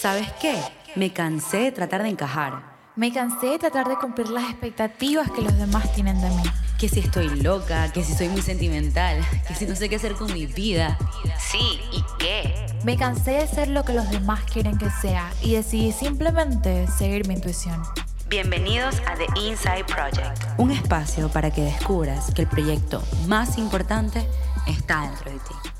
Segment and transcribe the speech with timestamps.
[0.00, 0.54] ¿Sabes qué?
[0.94, 2.62] Me cansé de tratar de encajar.
[2.94, 6.44] Me cansé de tratar de cumplir las expectativas que los demás tienen de mí.
[6.78, 10.14] Que si estoy loca, que si soy muy sentimental, que si no sé qué hacer
[10.14, 10.96] con mi vida.
[11.36, 12.66] Sí, ¿y qué?
[12.84, 17.26] Me cansé de ser lo que los demás quieren que sea y decidí simplemente seguir
[17.26, 17.82] mi intuición.
[18.28, 24.24] Bienvenidos a The Inside Project, un espacio para que descubras que el proyecto más importante
[24.68, 25.77] está dentro de ti.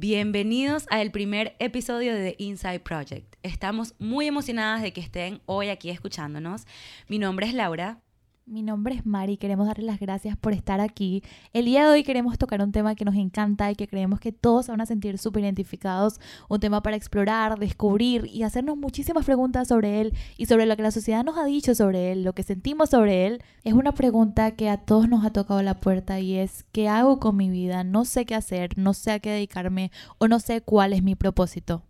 [0.00, 3.34] Bienvenidos al primer episodio de The Inside Project.
[3.42, 6.68] Estamos muy emocionadas de que estén hoy aquí escuchándonos.
[7.08, 8.00] Mi nombre es Laura.
[8.48, 11.22] Mi nombre es Mari, queremos darles las gracias por estar aquí.
[11.52, 14.32] El día de hoy queremos tocar un tema que nos encanta y que creemos que
[14.32, 19.68] todos van a sentir súper identificados, un tema para explorar, descubrir y hacernos muchísimas preguntas
[19.68, 22.42] sobre él y sobre lo que la sociedad nos ha dicho sobre él, lo que
[22.42, 23.42] sentimos sobre él.
[23.64, 27.20] Es una pregunta que a todos nos ha tocado la puerta y es, ¿qué hago
[27.20, 27.84] con mi vida?
[27.84, 31.16] No sé qué hacer, no sé a qué dedicarme o no sé cuál es mi
[31.16, 31.82] propósito.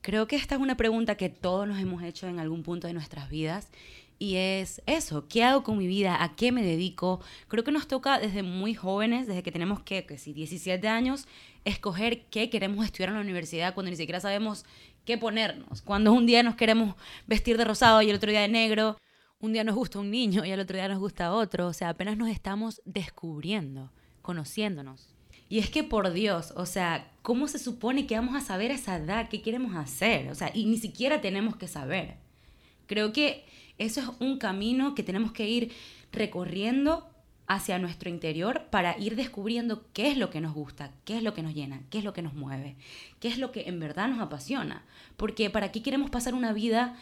[0.00, 2.92] Creo que esta es una pregunta que todos nos hemos hecho en algún punto de
[2.92, 3.70] nuestras vidas
[4.18, 6.22] y es eso, ¿qué hago con mi vida?
[6.22, 7.20] ¿A qué me dedico?
[7.48, 11.26] Creo que nos toca desde muy jóvenes, desde que tenemos que, que si 17 años,
[11.64, 14.64] escoger qué queremos estudiar en la universidad cuando ni siquiera sabemos
[15.04, 15.82] qué ponernos.
[15.82, 16.94] Cuando un día nos queremos
[17.26, 18.96] vestir de rosado y el otro día de negro,
[19.38, 21.66] un día nos gusta un niño y el otro día nos gusta otro.
[21.66, 25.08] O sea, apenas nos estamos descubriendo, conociéndonos.
[25.48, 28.74] Y es que por Dios, o sea, ¿cómo se supone que vamos a saber a
[28.74, 30.28] esa edad qué queremos hacer?
[30.30, 32.16] O sea, y ni siquiera tenemos que saber.
[32.86, 33.44] Creo que
[33.78, 35.72] eso es un camino que tenemos que ir
[36.12, 37.08] recorriendo
[37.46, 41.34] hacia nuestro interior para ir descubriendo qué es lo que nos gusta, qué es lo
[41.34, 42.76] que nos llena, qué es lo que nos mueve,
[43.20, 44.84] qué es lo que en verdad nos apasiona.
[45.16, 46.96] Porque para qué queremos pasar una vida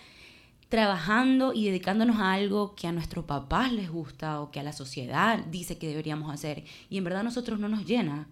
[0.68, 4.72] trabajando y dedicándonos a algo que a nuestros papás les gusta o que a la
[4.72, 8.28] sociedad dice que deberíamos hacer y en verdad a nosotros no nos llena.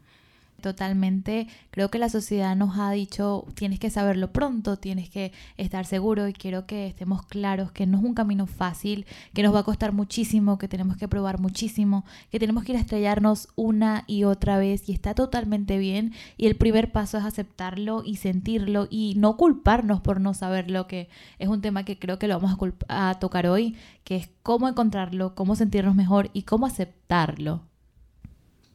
[0.62, 5.86] Totalmente, creo que la sociedad nos ha dicho tienes que saberlo pronto, tienes que estar
[5.86, 9.58] seguro y quiero que estemos claros que no es un camino fácil, que nos va
[9.58, 14.04] a costar muchísimo, que tenemos que probar muchísimo, que tenemos que ir a estrellarnos una
[14.06, 18.86] y otra vez y está totalmente bien y el primer paso es aceptarlo y sentirlo
[18.88, 21.08] y no culparnos por no saberlo, que
[21.40, 22.56] es un tema que creo que lo vamos
[22.88, 23.74] a, a tocar hoy,
[24.04, 27.71] que es cómo encontrarlo, cómo sentirnos mejor y cómo aceptarlo.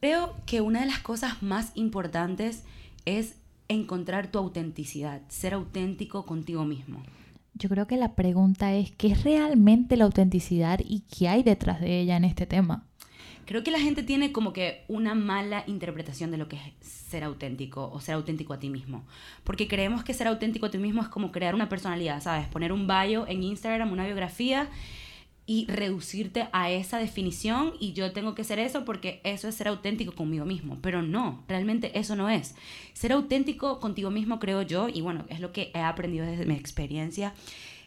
[0.00, 2.62] Creo que una de las cosas más importantes
[3.04, 3.34] es
[3.66, 7.02] encontrar tu autenticidad, ser auténtico contigo mismo.
[7.54, 11.80] Yo creo que la pregunta es, ¿qué es realmente la autenticidad y qué hay detrás
[11.80, 12.84] de ella en este tema?
[13.44, 17.24] Creo que la gente tiene como que una mala interpretación de lo que es ser
[17.24, 19.04] auténtico o ser auténtico a ti mismo.
[19.42, 22.46] Porque creemos que ser auténtico a ti mismo es como crear una personalidad, ¿sabes?
[22.46, 24.68] Poner un bio en Instagram, una biografía
[25.48, 29.68] y reducirte a esa definición y yo tengo que ser eso porque eso es ser
[29.68, 30.76] auténtico conmigo mismo.
[30.82, 32.54] Pero no, realmente eso no es.
[32.92, 36.52] Ser auténtico contigo mismo, creo yo, y bueno, es lo que he aprendido desde mi
[36.52, 37.32] experiencia,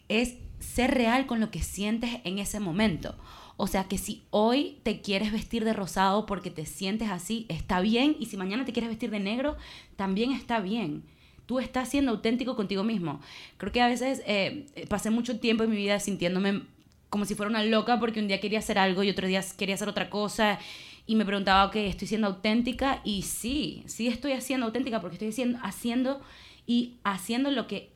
[0.09, 3.13] es ser real con lo que sientes en ese momento.
[3.57, 7.79] O sea que si hoy te quieres vestir de rosado porque te sientes así, está
[7.79, 8.16] bien.
[8.19, 9.55] Y si mañana te quieres vestir de negro,
[9.97, 11.03] también está bien.
[11.45, 13.22] Tú estás siendo auténtico contigo mismo.
[13.57, 16.63] Creo que a veces eh, pasé mucho tiempo en mi vida sintiéndome
[17.11, 19.75] como si fuera una loca porque un día quería hacer algo y otro día quería
[19.75, 20.57] hacer otra cosa
[21.05, 23.01] y me preguntaba, ok, ¿estoy siendo auténtica?
[23.03, 26.22] Y sí, sí estoy haciendo auténtica porque estoy haciendo, haciendo
[26.66, 27.91] y haciendo lo que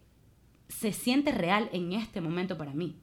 [0.68, 2.98] se siente real en este momento para mí.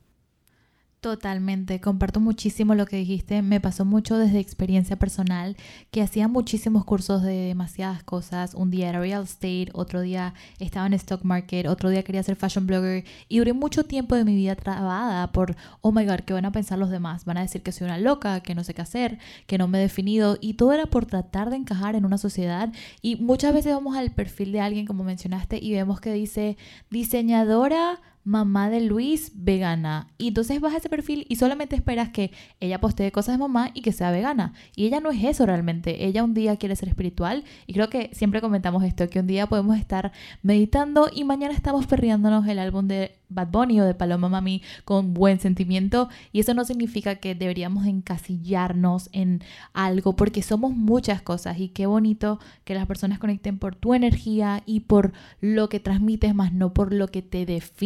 [1.03, 5.57] Totalmente, comparto muchísimo lo que dijiste, me pasó mucho desde experiencia personal,
[5.91, 10.87] que hacía muchísimos cursos de demasiadas cosas, un día era real estate, otro día estaba
[10.87, 14.37] en stock market, otro día quería ser fashion blogger y duré mucho tiempo de mi
[14.37, 17.25] vida trabada por, oh my god, ¿qué van a pensar los demás?
[17.25, 19.19] Van a decir que soy una loca, que no sé qué hacer,
[19.49, 22.73] que no me he definido y todo era por tratar de encajar en una sociedad
[23.01, 26.57] y muchas veces vamos al perfil de alguien como mencionaste y vemos que dice
[26.91, 30.09] diseñadora mamá de Luis vegana.
[30.19, 33.71] Y entonces vas a ese perfil y solamente esperas que ella postee cosas de mamá
[33.75, 34.53] y que sea vegana.
[34.77, 36.05] Y ella no es eso realmente.
[36.06, 37.44] Ella un día quiere ser espiritual.
[37.66, 40.12] Y creo que siempre comentamos esto, que un día podemos estar
[40.43, 45.14] meditando y mañana estamos perreándonos el álbum de Bad Bunny o de Paloma Mami con
[45.14, 46.08] buen sentimiento.
[46.32, 49.43] Y eso no significa que deberíamos encasillarnos en
[49.73, 51.58] algo porque somos muchas cosas.
[51.58, 56.34] Y qué bonito que las personas conecten por tu energía y por lo que transmites,
[56.34, 57.82] más no por lo que te define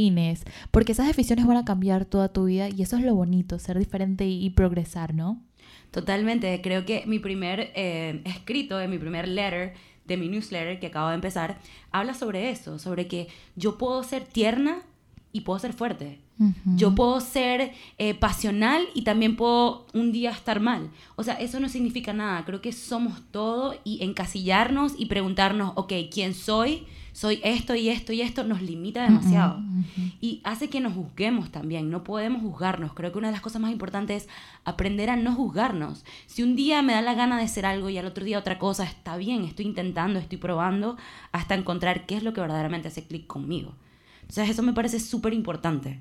[0.70, 3.78] porque esas definiciones van a cambiar toda tu vida y eso es lo bonito, ser
[3.78, 5.42] diferente y, progresar, ¿no?
[5.90, 11.08] Totalmente, creo que mi primer eh, escrito, mi primer letter de mi newsletter que acabo
[11.08, 11.58] de empezar,
[11.90, 14.82] habla sobre eso, sobre que yo puedo ser tierna
[15.36, 16.20] y puedo ser fuerte.
[16.76, 20.90] Yo puedo ser eh, pasional y también puedo un día estar mal.
[21.14, 22.44] O sea, eso no significa nada.
[22.44, 26.86] Creo que somos todo y encasillarnos y preguntarnos, ok, ¿quién soy?
[27.12, 29.62] soy esto y esto y esto, nos limita demasiado.
[30.20, 32.92] Y hace que nos juzguemos también, no podemos juzgarnos.
[32.92, 34.28] Creo que una de las cosas más importantes es
[34.66, 36.04] aprender a no juzgarnos.
[36.26, 38.58] Si un día me da la gana de hacer algo y al otro día otra
[38.58, 40.98] cosa, está bien, estoy intentando, estoy probando
[41.32, 43.72] hasta encontrar qué es lo que verdaderamente hace clic conmigo.
[44.28, 46.00] Entonces eso me parece súper importante.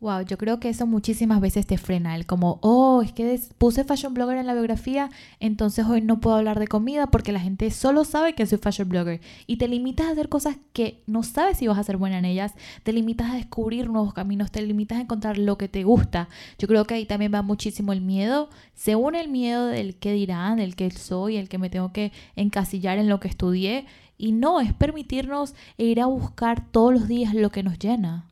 [0.00, 3.84] Wow, yo creo que eso muchísimas veces te frena, el como, oh, es que puse
[3.84, 5.10] fashion blogger en la biografía,
[5.40, 8.88] entonces hoy no puedo hablar de comida porque la gente solo sabe que soy fashion
[8.88, 12.16] blogger y te limitas a hacer cosas que no sabes si vas a ser buena
[12.16, 15.84] en ellas, te limitas a descubrir nuevos caminos, te limitas a encontrar lo que te
[15.84, 16.30] gusta.
[16.58, 20.56] Yo creo que ahí también va muchísimo el miedo, según el miedo del que dirán,
[20.56, 23.84] del que soy, el que me tengo que encasillar en lo que estudié
[24.20, 28.26] y no, es permitirnos ir a buscar todos los días lo que nos llena.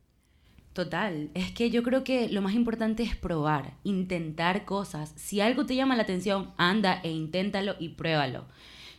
[0.74, 5.14] Total, es que yo creo que lo más importante es probar, intentar cosas.
[5.16, 8.44] Si algo te llama la atención, anda e inténtalo y pruébalo.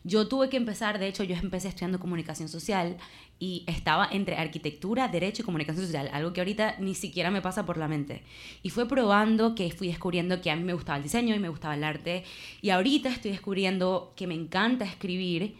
[0.03, 2.97] Yo tuve que empezar, de hecho yo empecé estudiando comunicación social
[3.37, 7.65] y estaba entre arquitectura, derecho y comunicación social, algo que ahorita ni siquiera me pasa
[7.65, 8.23] por la mente.
[8.63, 11.49] Y fue probando que fui descubriendo que a mí me gustaba el diseño y me
[11.49, 12.23] gustaba el arte
[12.61, 15.55] y ahorita estoy descubriendo que me encanta escribir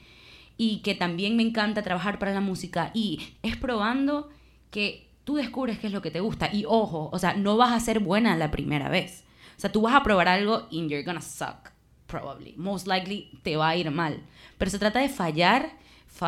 [0.61, 4.29] y que también me encanta trabajar para la música y es probando
[4.71, 6.49] que tú descubres qué es lo que te gusta.
[6.51, 9.23] Y ojo, o sea, no vas a ser buena la primera vez.
[9.55, 11.69] O sea, tú vas a probar algo y you're gonna suck,
[12.07, 12.55] probably.
[12.57, 14.21] Most likely te va a ir mal.
[14.57, 15.77] Pero se trata de fallar,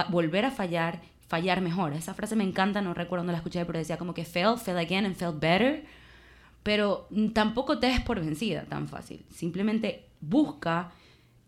[0.08, 1.92] volver a fallar, fallar mejor.
[1.92, 4.78] Esa frase me encanta, no recuerdo dónde la escuché, pero decía como que fail, fail
[4.78, 5.84] again and fail better.
[6.64, 9.26] Pero tampoco te des por vencida tan fácil.
[9.30, 10.94] Simplemente busca,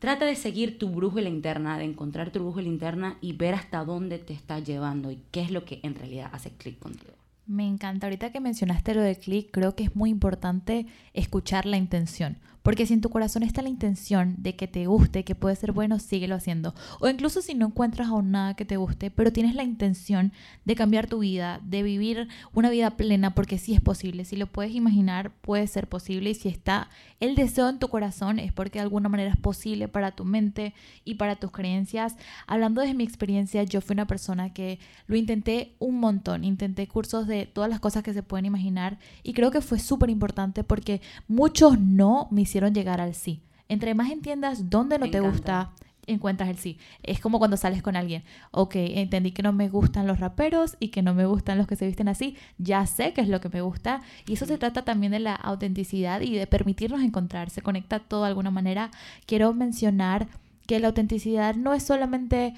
[0.04, 4.20] trata de seguir tu brújula interna, de encontrar tu brújula interna y ver hasta dónde
[4.20, 7.14] te está llevando y qué es lo que en realidad hace clic contigo.
[7.46, 8.08] Me encanta.
[8.08, 12.36] Ahorita que mencionaste lo de clic, creo que es muy importante escuchar la intención.
[12.64, 15.74] Porque si en tu corazón está la intención de que te guste, que puede ser
[15.74, 16.74] bueno, síguelo haciendo.
[17.02, 20.32] O incluso si no encuentras aún nada que te guste, pero tienes la intención
[20.64, 24.24] de cambiar tu vida, de vivir una vida plena, porque sí es posible.
[24.24, 26.30] Si lo puedes imaginar, puede ser posible.
[26.30, 26.90] Y si está
[27.20, 30.74] el deseo en tu corazón, es porque de alguna manera es posible para tu mente
[31.04, 32.16] y para tus creencias.
[32.48, 36.46] Hablando de mi experiencia, yo fui una persona que lo intenté un montón.
[36.46, 39.00] Intenté cursos de todas las cosas que se pueden imaginar.
[39.22, 42.42] Y creo que fue súper importante porque muchos no me
[42.74, 43.42] llegar al sí.
[43.70, 45.72] Entre más entiendas dónde no te gusta,
[46.08, 46.78] encuentras el sí.
[47.02, 48.24] Es como cuando sales con alguien.
[48.52, 51.76] Ok, entendí que no me gustan los raperos y que no me gustan los que
[51.76, 52.38] se visten así.
[52.58, 54.02] Ya sé qué es lo que me gusta.
[54.28, 57.50] Y eso se trata también de la autenticidad y de permitirnos encontrar.
[57.50, 58.92] Se conecta todo de alguna manera.
[59.26, 60.28] Quiero mencionar
[60.68, 62.54] que la autenticidad no es solamente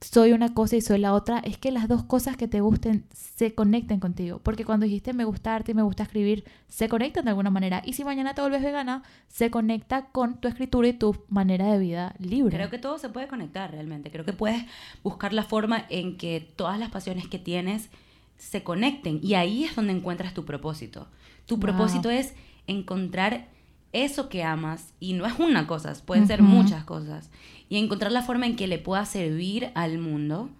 [0.00, 3.04] soy una cosa y soy la otra, es que las dos cosas que te gusten
[3.12, 4.40] se conecten contigo.
[4.42, 7.82] Porque cuando dijiste me gusta arte y me gusta escribir, se conectan de alguna manera.
[7.84, 11.78] Y si mañana te vuelves vegana, se conecta con tu escritura y tu manera de
[11.78, 12.56] vida libre.
[12.56, 14.10] Creo que todo se puede conectar realmente.
[14.10, 14.64] Creo que puedes
[15.02, 17.90] buscar la forma en que todas las pasiones que tienes
[18.36, 19.18] se conecten.
[19.22, 21.08] Y ahí es donde encuentras tu propósito.
[21.46, 22.34] Tu propósito es
[22.66, 23.48] encontrar
[23.92, 27.30] eso que amas, y no es una cosa, pueden ser muchas cosas,
[27.68, 30.50] y encontrar la forma en que le pueda servir al mundo,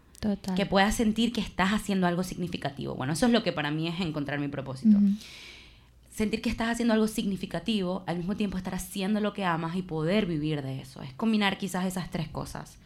[0.56, 2.94] que pueda sentir que estás haciendo algo significativo.
[2.94, 4.98] Bueno, eso es lo que para mí es encontrar mi propósito.
[6.10, 9.82] Sentir que estás haciendo algo significativo, al mismo tiempo estar haciendo lo que amas y
[9.82, 11.00] poder vivir de eso.
[11.02, 12.78] Es combinar quizás esas tres cosas.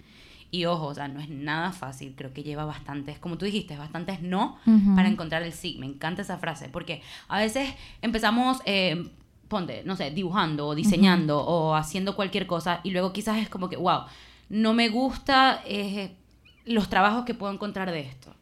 [0.50, 3.75] Y ojo, o sea, no es nada fácil, creo que lleva bastantes, como tú dijiste,
[3.78, 4.58] bastantes no
[4.94, 5.76] para encontrar el sí.
[5.80, 7.70] Me encanta esa frase, porque a veces
[8.02, 9.11] empezamos eh,
[9.52, 13.68] ponte, no sé, dibujando o diseñando o haciendo cualquier cosa y luego quizás es como
[13.68, 14.04] que, wow,
[14.49, 16.16] no me gusta eh,
[16.64, 18.35] los trabajos que puedo encontrar de esto.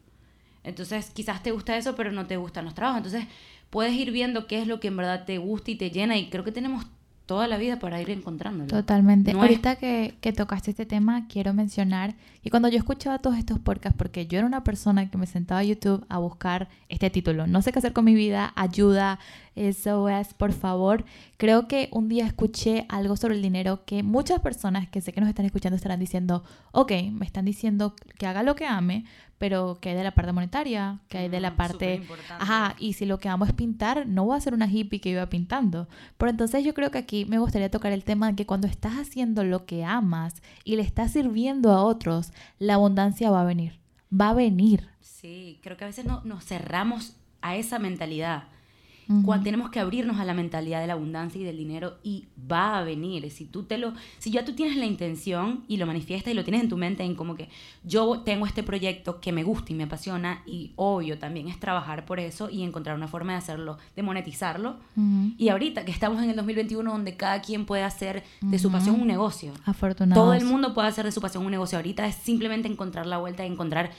[0.63, 3.05] Entonces quizás te gusta eso, pero no te gustan los trabajos.
[3.05, 3.27] Entonces
[3.69, 6.29] puedes ir viendo qué es lo que en verdad te gusta y te llena y
[6.29, 6.85] creo que tenemos
[7.25, 8.69] toda la vida para ir encontrándolo.
[8.69, 9.31] Totalmente.
[9.31, 13.97] Ahorita que, que, tocaste este tema, quiero mencionar y cuando yo escuchaba todos estos podcasts,
[13.97, 17.61] porque yo era una persona que me sentaba a YouTube a buscar este título, no
[17.61, 19.19] sé qué hacer con mi vida, ayuda,
[19.55, 21.03] eso es, por favor.
[21.37, 25.19] Creo que un día escuché algo sobre el dinero que muchas personas que sé que
[25.19, 29.05] nos están escuchando estarán diciendo, ok, me están diciendo que haga lo que ame,
[29.37, 32.03] pero que hay de la parte monetaria, que hay de la parte...
[32.29, 35.09] Ajá, y si lo que amo es pintar, no voy a ser una hippie que
[35.09, 35.89] iba pintando.
[36.17, 38.93] Pero entonces yo creo que aquí me gustaría tocar el tema de que cuando estás
[38.93, 43.79] haciendo lo que amas y le estás sirviendo a otros, la abundancia va a venir.
[44.13, 44.87] Va a venir.
[45.01, 48.43] Sí, creo que a veces no, nos cerramos a esa mentalidad
[49.25, 52.77] Cuando tenemos que abrirnos a la mentalidad de la abundancia y del dinero y va
[52.77, 53.29] a venir.
[53.31, 56.43] Si tú te lo, si ya tú tienes la intención y lo manifiestas y lo
[56.43, 57.49] tienes en tu mente en como que
[57.83, 62.05] yo tengo este proyecto que me gusta y me apasiona y obvio también es trabajar
[62.05, 64.77] por eso y encontrar una forma de hacerlo, de monetizarlo.
[65.37, 68.99] Y ahorita que estamos en el 2021 donde cada quien puede hacer de su pasión
[68.99, 69.53] un negocio.
[69.65, 70.21] Afortunado.
[70.21, 71.77] Todo el mundo puede hacer de su pasión un negocio.
[71.77, 73.91] Ahorita es simplemente encontrar la vuelta y encontrar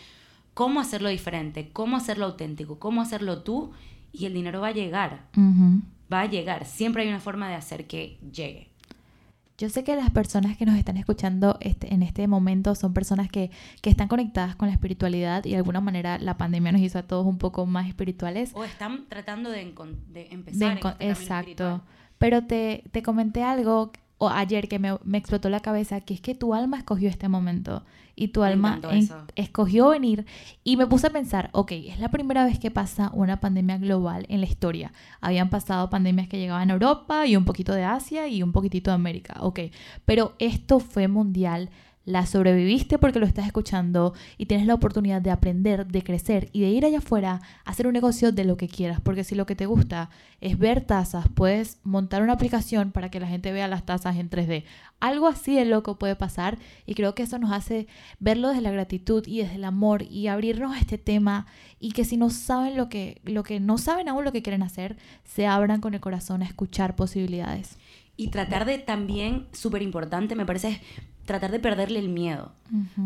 [0.54, 3.72] cómo hacerlo diferente, cómo hacerlo auténtico, cómo hacerlo tú
[4.12, 5.26] y el dinero va a llegar.
[6.12, 6.66] Va a llegar.
[6.66, 8.68] Siempre hay una forma de hacer que llegue.
[9.58, 13.28] Yo sé que las personas que nos están escuchando este, en este momento son personas
[13.30, 13.50] que,
[13.80, 17.02] que, están conectadas con la espiritualidad y de alguna manera la pandemia nos hizo a
[17.02, 18.50] todos un poco más espirituales.
[18.54, 19.72] O están tratando de,
[20.08, 20.78] de empezar.
[20.78, 21.82] este exacto.
[22.18, 23.92] Pero te, te comenté algo
[24.22, 27.26] o ayer que me, me, explotó la cabeza, que es que tu alma escogió este
[27.26, 27.82] momento
[28.14, 28.80] y tu alma
[29.34, 30.26] escogió venir.
[30.62, 34.24] Y me puse a pensar, ok, es la primera vez que pasa una pandemia global
[34.28, 34.92] en la historia.
[35.20, 38.92] Habían pasado pandemias que llegaban a Europa y un poquito de Asia y un poquitito
[38.92, 39.58] de América, ok,
[40.04, 41.70] pero esto fue mundial
[42.04, 46.60] la sobreviviste porque lo estás escuchando y tienes la oportunidad de aprender, de crecer y
[46.60, 49.00] de ir allá afuera a hacer un negocio de lo que quieras.
[49.00, 53.20] Porque si lo que te gusta es ver tazas, puedes montar una aplicación para que
[53.20, 54.64] la gente vea las tazas en 3D.
[55.00, 57.86] Algo así de loco puede pasar y creo que eso nos hace
[58.18, 61.46] verlo desde la gratitud y desde el amor y abrirnos a este tema
[61.78, 64.62] y que si no saben lo que, lo que no saben aún lo que quieren
[64.62, 67.78] hacer, se abran con el corazón a escuchar posibilidades.
[68.16, 70.80] Y tratar de también, súper importante, me parece,
[71.32, 72.52] tratar de perderle el miedo.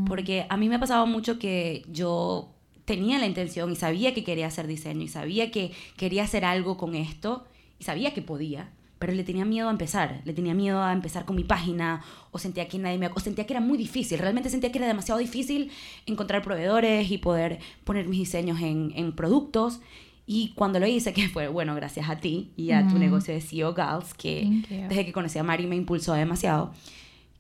[0.07, 2.53] Porque a mí me ha pasado mucho que yo
[2.85, 6.77] tenía la intención y sabía que quería hacer diseño y sabía que quería hacer algo
[6.77, 7.45] con esto
[7.79, 11.25] y sabía que podía, pero le tenía miedo a empezar, le tenía miedo a empezar
[11.25, 14.49] con mi página o sentía que nadie me o sentía que era muy difícil, realmente
[14.51, 15.71] sentía que era demasiado difícil
[16.07, 19.81] encontrar proveedores y poder poner mis diseños en, en productos.
[20.29, 23.41] Y cuando lo hice, que fue, bueno, gracias a ti y a tu negocio de
[23.41, 26.73] CEO Gals, que desde que conocí a Mari me impulsó demasiado,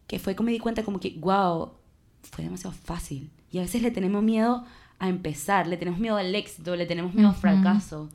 [0.07, 1.73] que fue que me di cuenta como que, wow,
[2.23, 3.31] fue demasiado fácil.
[3.51, 4.65] Y a veces le tenemos miedo
[4.99, 8.09] a empezar, le tenemos miedo al éxito, le tenemos miedo al fracaso.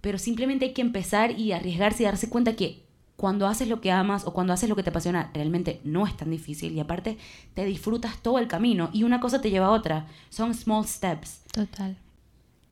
[0.00, 3.90] Pero simplemente hay que empezar y arriesgarse y darse cuenta que cuando haces lo que
[3.90, 7.16] amas o cuando haces lo que te apasiona, realmente no es tan difícil y aparte
[7.54, 10.06] te disfrutas todo el camino y una cosa te lleva a otra.
[10.28, 11.42] Son small steps.
[11.52, 11.96] Total.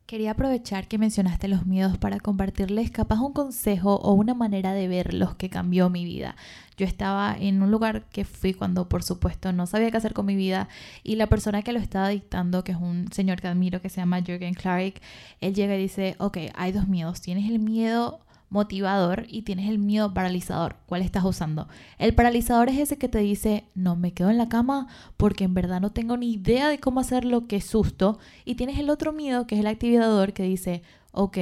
[0.07, 4.87] Quería aprovechar que mencionaste los miedos para compartirles capaz un consejo o una manera de
[4.87, 6.37] ver los que cambió mi vida.
[6.77, 10.27] Yo estaba en un lugar que fui cuando por supuesto no sabía qué hacer con
[10.27, 10.69] mi vida
[11.03, 14.03] y la persona que lo estaba dictando, que es un señor que admiro que se
[14.03, 15.01] llama Jürgen Clark,
[15.41, 17.23] él llega y dice, ok, hay dos miedos.
[17.23, 18.21] Tienes el miedo
[18.55, 20.77] motivador y tienes el miedo paralizador.
[20.87, 21.69] ¿Cuál estás usando?
[21.99, 24.87] El paralizador es ese que te dice, no me quedo en la cama
[25.19, 28.19] porque en verdad no tengo ni idea de cómo hacerlo, que susto.
[28.47, 30.83] Y tienes el otro miedo que es el activador que dice,
[31.13, 31.37] ok,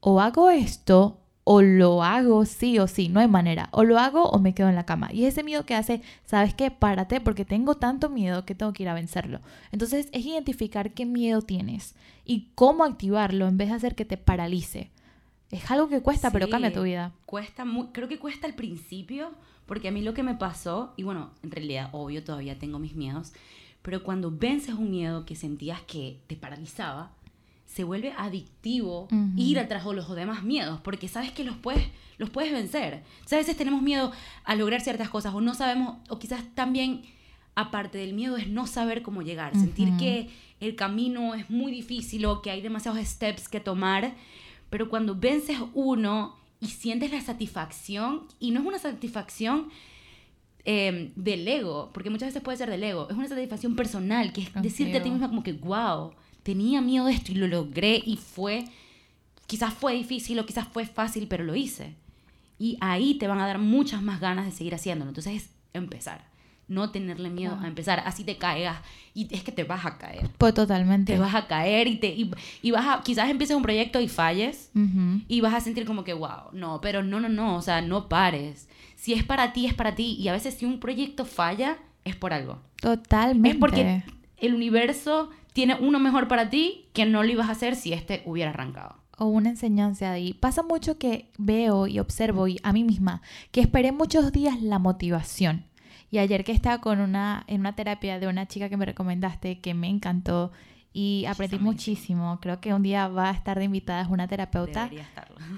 [0.00, 3.68] o hago esto o lo hago sí o sí, no hay manera.
[3.70, 5.10] O lo hago o me quedo en la cama.
[5.12, 6.72] Y ese miedo que hace, ¿sabes qué?
[6.72, 9.40] Párate porque tengo tanto miedo que tengo que ir a vencerlo.
[9.70, 14.16] Entonces es identificar qué miedo tienes y cómo activarlo en vez de hacer que te
[14.16, 14.90] paralice.
[15.50, 17.12] Es algo que cuesta, pero cambia tu vida.
[17.24, 19.30] Cuesta, muy, creo que cuesta al principio,
[19.66, 22.94] porque a mí lo que me pasó, y bueno, en realidad, obvio, todavía tengo mis
[22.94, 23.32] miedos,
[23.82, 27.12] pero cuando vences un miedo que sentías que te paralizaba,
[27.66, 31.86] se vuelve adictivo ir atrás de los demás miedos, porque sabes que los puedes,
[32.16, 33.02] los puedes vencer.
[33.30, 34.12] a veces tenemos miedo
[34.44, 37.02] a lograr ciertas cosas, o no sabemos, o quizás también,
[37.54, 42.24] aparte del miedo, es no saber cómo llegar, sentir que el camino es muy difícil
[42.26, 44.14] o que hay demasiados steps que tomar
[44.70, 49.68] pero cuando vences uno y sientes la satisfacción, y no es una satisfacción
[50.64, 54.42] eh, del ego, porque muchas veces puede ser del ego, es una satisfacción personal, que
[54.42, 58.02] es decirte a ti misma como que, wow, tenía miedo de esto y lo logré
[58.04, 58.64] y fue,
[59.46, 61.94] quizás fue difícil o quizás fue fácil, pero lo hice.
[62.58, 65.10] Y ahí te van a dar muchas más ganas de seguir haciéndolo.
[65.10, 66.35] Entonces es empezar
[66.68, 68.78] no tenerle miedo a empezar, así te caigas
[69.14, 70.28] y es que te vas a caer.
[70.38, 71.12] Pues totalmente.
[71.12, 74.70] Te vas a caer y te y, vas a quizás empieces un proyecto y falles
[75.28, 78.08] y vas a sentir como que wow, no, pero no, no, no, o sea, no
[78.08, 78.68] pares.
[78.96, 82.16] Si es para ti, es para ti y a veces si un proyecto falla es
[82.16, 82.60] por algo.
[82.80, 83.50] Totalmente.
[83.50, 84.02] Es porque
[84.38, 88.22] el universo tiene uno mejor para ti que no lo ibas a hacer si este
[88.26, 90.34] hubiera arrancado o una enseñanza ahí.
[90.34, 94.78] Pasa mucho que veo y observo y a mí misma que esperé muchos días la
[94.78, 95.64] motivación.
[96.10, 99.60] Y ayer que estaba con una, en una terapia de una chica que me recomendaste,
[99.60, 100.52] que me encantó
[100.92, 102.38] y aprendí muchísimo.
[102.40, 104.88] Creo que un día va a estar de invitada es una terapeuta.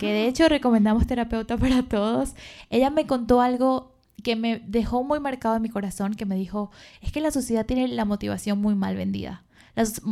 [0.01, 2.35] Que de hecho recomendamos terapeuta para todos.
[2.71, 6.73] Ella me contó algo que me dejó muy marcado en mi corazón, que me dijo,
[7.03, 9.45] es que la sociedad tiene la motivación muy mal vendida.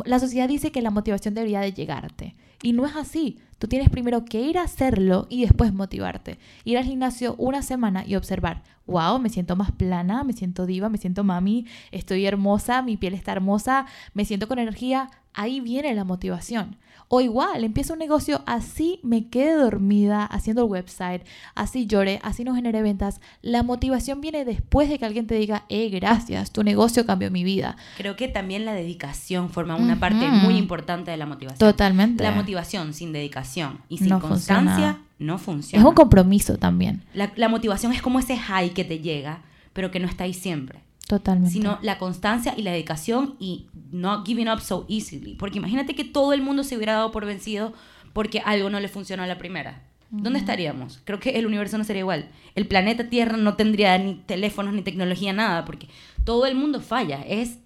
[0.04, 2.36] La, sociedad dice que la motivación debería de llegarte.
[2.62, 3.38] Y no es así.
[3.58, 6.38] Tú tienes primero que ir a hacerlo y después motivarte.
[6.64, 10.88] Ir al gimnasio una semana y observar, wow, me siento más plana, me siento diva,
[10.88, 15.10] me siento mami, estoy hermosa, mi piel está hermosa, me siento con energía.
[15.34, 16.76] Ahí viene la motivación.
[17.08, 21.22] O igual, empiezo un negocio, así me quede dormida haciendo el website,
[21.54, 23.20] así llore, así no genere ventas.
[23.42, 27.44] La motivación viene después de que alguien te diga, eh, gracias, tu negocio cambió mi
[27.44, 27.76] vida.
[27.96, 31.58] Creo que también la dedicación forma una parte muy importante de la motivación.
[31.58, 32.24] Totalmente.
[32.24, 35.82] La motivación sin dedicación y sin constancia no funciona.
[35.82, 37.04] Es un compromiso también.
[37.14, 40.34] La, la motivación es como ese high que te llega, pero que no está ahí
[40.34, 40.85] siempre.
[41.06, 41.52] Totalmente.
[41.52, 45.34] Sino la constancia y la dedicación y no giving up so easily.
[45.34, 47.72] Porque imagínate que todo el mundo se hubiera dado por vencido
[48.12, 49.82] porque algo no le funcionó a la primera.
[50.10, 51.00] ¿Dónde estaríamos?
[51.04, 52.28] Creo que el universo no sería igual.
[52.54, 55.88] El planeta Tierra no tendría ni teléfonos, ni tecnología, nada, porque
[56.24, 57.22] todo el mundo falla.
[57.22, 57.58] Es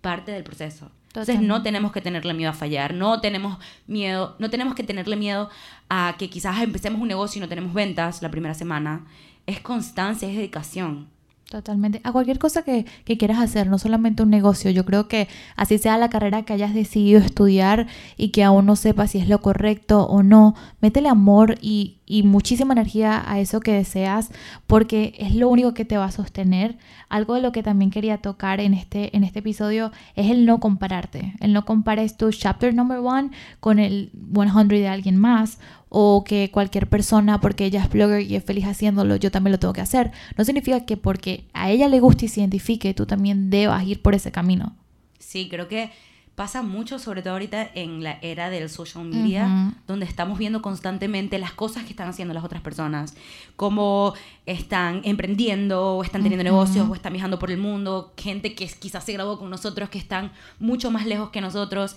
[0.00, 0.90] parte del proceso.
[1.08, 5.16] Entonces no tenemos que tenerle miedo a fallar, no tenemos miedo, no tenemos que tenerle
[5.16, 5.48] miedo
[5.88, 9.06] a que quizás empecemos un negocio y no tenemos ventas la primera semana.
[9.46, 11.08] Es constancia, es dedicación.
[11.50, 12.00] Totalmente.
[12.02, 14.70] A cualquier cosa que, que, quieras hacer, no solamente un negocio.
[14.72, 17.86] Yo creo que así sea la carrera que hayas decidido estudiar
[18.16, 22.22] y que aún no sepas si es lo correcto o no, métele amor y, y
[22.22, 24.30] muchísima energía a eso que deseas
[24.66, 26.78] porque es lo único que te va a sostener.
[27.08, 30.60] Algo de lo que también quería tocar en este, en este episodio es el no
[30.60, 31.34] compararte.
[31.40, 35.58] El no compares tu chapter number one con el 100 de alguien más
[35.88, 39.58] o que cualquier persona, porque ella es blogger y es feliz haciéndolo, yo también lo
[39.58, 40.12] tengo que hacer.
[40.36, 44.02] No significa que porque a ella le guste y se identifique, tú también debas ir
[44.02, 44.76] por ese camino.
[45.18, 45.90] Sí, creo que
[46.36, 51.38] pasa mucho, sobre todo ahorita en la era del social media, donde estamos viendo constantemente
[51.38, 53.16] las cosas que están haciendo las otras personas,
[53.56, 54.12] cómo
[54.44, 59.02] están emprendiendo, o están teniendo negocios, o están viajando por el mundo, gente que quizás
[59.02, 61.96] se graduó con nosotros, que están mucho más lejos que nosotros,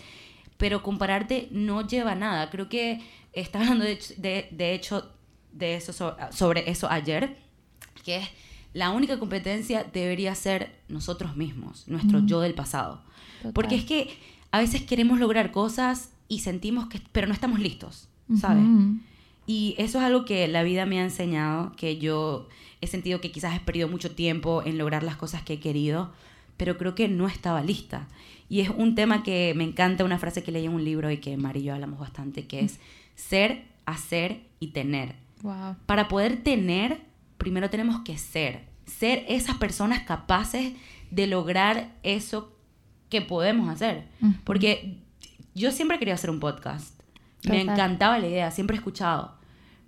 [0.57, 2.49] pero compararte no lleva a nada.
[2.49, 3.01] Creo que
[3.33, 5.11] estaba hablando de, de, hecho
[5.51, 7.37] de eso sobre, eso ayer,
[8.05, 8.29] que es
[8.73, 13.01] la única competencia debería ser nosotros mismos, nuestro yo del pasado.
[13.53, 14.09] Porque es que
[14.51, 18.07] a veces queremos lograr cosas y sentimos que, pero no estamos listos,
[18.39, 18.65] ¿sabes?
[19.47, 22.47] Y eso es algo que la vida me ha enseñado, que yo
[22.81, 26.11] he sentido que quizás he perdido mucho tiempo en lograr las cosas que he querido,
[26.55, 28.07] pero creo que no estaba lista.
[28.47, 31.17] Y es un tema que me encanta, una frase que leí en un libro y
[31.17, 32.79] que Mari y yo hablamos bastante, que es
[33.15, 35.15] ser, hacer y tener.
[35.85, 37.01] Para poder tener,
[37.37, 38.67] primero tenemos que ser.
[38.85, 40.73] Ser esas personas capaces
[41.11, 42.55] de lograr eso
[43.09, 44.05] que podemos hacer.
[44.43, 44.97] Porque
[45.55, 46.99] yo siempre quería hacer un podcast.
[47.43, 49.35] Me encantaba la idea, siempre he escuchado.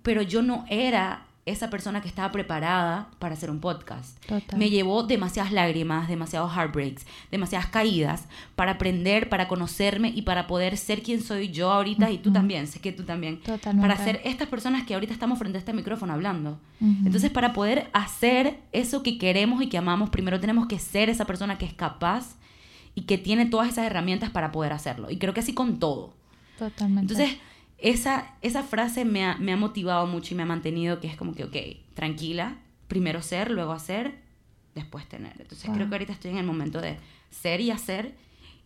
[0.02, 4.16] Pero yo no era esa persona que estaba preparada para hacer un podcast.
[4.56, 10.76] Me llevó demasiadas lágrimas, demasiados heartbreaks, demasiadas caídas para aprender, para conocerme y para poder
[10.76, 13.40] ser quien soy yo ahorita y tú también, sé que tú también.
[13.80, 16.60] Para ser estas personas que ahorita estamos frente a este micrófono hablando.
[16.80, 21.24] Entonces, para poder hacer eso que queremos y que amamos, primero tenemos que ser esa
[21.24, 22.36] persona que es capaz
[22.94, 25.10] y que tiene todas esas herramientas para poder hacerlo.
[25.10, 26.14] Y creo que así con todo.
[26.58, 27.12] Totalmente.
[27.12, 27.38] Entonces,
[27.78, 31.16] esa, esa frase me ha, me ha motivado mucho y me ha mantenido que es
[31.16, 31.56] como que, ok,
[31.94, 34.20] tranquila, primero ser, luego hacer,
[34.74, 35.34] después tener.
[35.40, 36.98] Entonces creo que ahorita estoy en el momento de
[37.30, 38.14] ser y hacer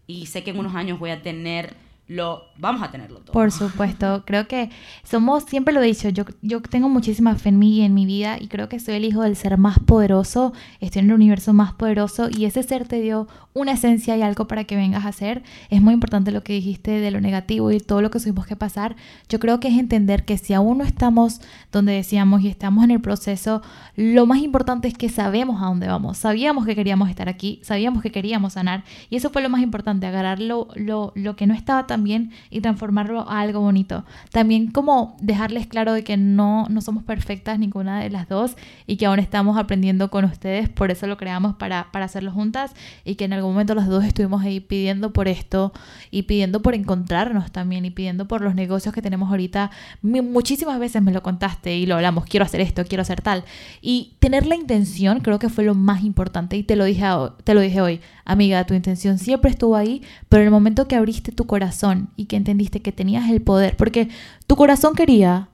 [0.06, 1.74] y sé que en unos años voy a tener
[2.09, 3.33] lo vamos a tenerlo todo.
[3.33, 4.71] Por supuesto, creo que
[5.03, 8.07] somos, siempre lo he dicho, yo, yo tengo muchísima fe en mí y en mi
[8.07, 11.53] vida y creo que soy el hijo del ser más poderoso, estoy en el universo
[11.53, 15.09] más poderoso y ese ser te dio una esencia y algo para que vengas a
[15.09, 15.42] hacer.
[15.71, 18.55] Es muy importante lo que dijiste de lo negativo y todo lo que tuvimos que
[18.55, 18.97] pasar.
[19.29, 21.40] Yo creo que es entender que si aún no estamos
[21.73, 23.62] donde decíamos y estamos en el proceso,
[23.97, 28.03] lo más importante es que sabemos a dónde vamos, sabíamos que queríamos estar aquí, sabíamos
[28.03, 31.55] que queríamos sanar y eso fue lo más importante, agarrar lo, lo, lo que no
[31.55, 34.04] estaba tan también y transformarlo a algo bonito.
[34.30, 38.54] También como dejarles claro de que no, no somos perfectas ninguna de las dos
[38.87, 42.72] y que aún estamos aprendiendo con ustedes, por eso lo creamos para, para hacerlo juntas
[43.02, 45.72] y que en algún momento las dos estuvimos ahí pidiendo por esto
[46.11, 49.70] y pidiendo por encontrarnos también y pidiendo por los negocios que tenemos ahorita.
[50.02, 53.44] Muchísimas veces me lo contaste y lo hablamos, quiero hacer esto, quiero hacer tal.
[53.80, 57.06] Y tener la intención creo que fue lo más importante y te lo dije,
[57.44, 60.96] te lo dije hoy, amiga, tu intención siempre estuvo ahí, pero en el momento que
[60.96, 61.86] abriste tu corazón,
[62.16, 64.09] y que entendiste que tenías el poder, porque
[64.46, 65.49] tu corazón quería,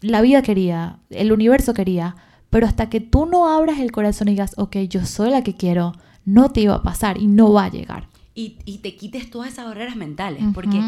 [0.00, 2.16] la vida quería, el universo quería,
[2.50, 5.54] pero hasta que tú no abras el corazón y digas, ok, yo soy la que
[5.54, 5.92] quiero,
[6.24, 8.08] no te iba a pasar y no va a llegar.
[8.34, 10.78] Y, y te quites todas esas barreras mentales, porque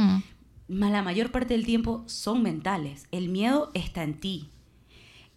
[0.69, 3.07] la mayor parte del tiempo son mentales.
[3.11, 4.49] El miedo está en ti.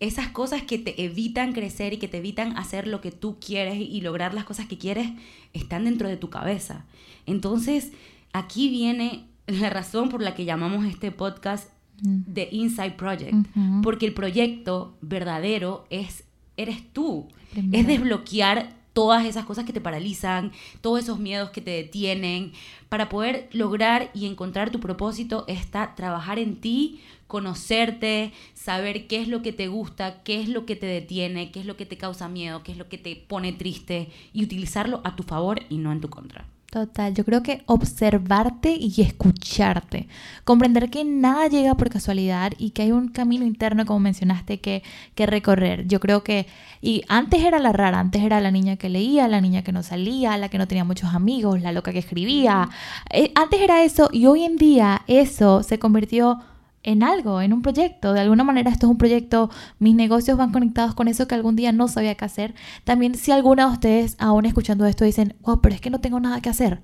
[0.01, 3.77] Esas cosas que te evitan crecer y que te evitan hacer lo que tú quieres
[3.79, 5.11] y lograr las cosas que quieres
[5.53, 6.85] están dentro de tu cabeza.
[7.27, 7.91] Entonces,
[8.33, 11.69] aquí viene la razón por la que llamamos este podcast
[12.01, 12.33] Mm.
[12.33, 13.35] The Inside Project,
[13.83, 16.23] porque el proyecto verdadero es
[16.57, 17.77] eres tú, Primero.
[17.79, 22.51] es desbloquear todas esas cosas que te paralizan, todos esos miedos que te detienen,
[22.89, 29.27] para poder lograr y encontrar tu propósito está trabajar en ti, conocerte, saber qué es
[29.27, 31.97] lo que te gusta, qué es lo que te detiene, qué es lo que te
[31.97, 35.77] causa miedo, qué es lo que te pone triste y utilizarlo a tu favor y
[35.77, 36.47] no en tu contra.
[36.71, 40.07] Total, yo creo que observarte y escucharte,
[40.45, 44.81] comprender que nada llega por casualidad y que hay un camino interno, como mencionaste, que,
[45.13, 45.85] que recorrer.
[45.89, 46.47] Yo creo que,
[46.79, 49.83] y antes era la rara, antes era la niña que leía, la niña que no
[49.83, 52.69] salía, la que no tenía muchos amigos, la loca que escribía.
[53.09, 56.39] Eh, antes era eso y hoy en día eso se convirtió
[56.83, 58.13] en algo, en un proyecto.
[58.13, 61.55] De alguna manera esto es un proyecto, mis negocios van conectados con eso que algún
[61.55, 62.55] día no sabía qué hacer.
[62.83, 66.19] También si alguna de ustedes aún escuchando esto dicen, wow, pero es que no tengo
[66.19, 66.81] nada que hacer.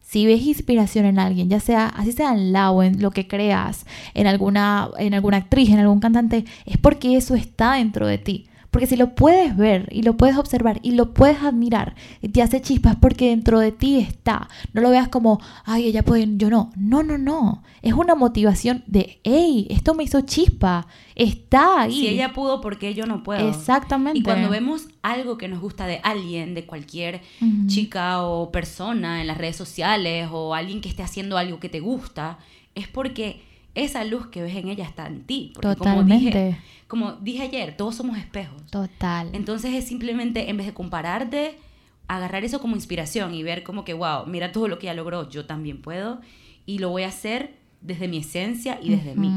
[0.00, 3.28] Si ves inspiración en alguien, ya sea así sea en la o en lo que
[3.28, 8.16] creas, en alguna, en alguna actriz, en algún cantante, es porque eso está dentro de
[8.16, 8.48] ti.
[8.78, 11.96] Porque si lo puedes ver y lo puedes observar y lo puedes admirar
[12.32, 14.48] te hace chispas porque dentro de ti está.
[14.72, 16.70] No lo veas como, ay, ella puede, yo no.
[16.76, 17.64] No, no, no.
[17.82, 20.86] Es una motivación de, hey, esto me hizo chispa.
[21.16, 21.92] Está ahí.
[21.92, 23.48] Si ella pudo, ¿por qué yo no puedo?
[23.48, 24.20] Exactamente.
[24.20, 27.20] Y cuando vemos algo que nos gusta de alguien, de cualquier
[27.66, 31.80] chica o persona en las redes sociales o alguien que esté haciendo algo que te
[31.80, 32.38] gusta,
[32.76, 33.42] es porque
[33.74, 35.52] esa luz que ves en ella está en ti.
[35.54, 36.58] Porque Como dije, Totalmente.
[36.86, 38.64] como dije ayer, todos somos espejos.
[38.70, 39.30] Total.
[39.32, 41.58] Entonces es simplemente, en vez de compararte,
[42.08, 45.28] agarrar eso como inspiración y ver como que, wow, mira todo lo que ella logró,
[45.28, 46.20] yo también puedo
[46.66, 49.30] y lo voy a hacer desde mi esencia y desde mí.